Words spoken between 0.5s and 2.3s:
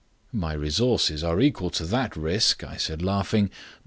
resources are equal to that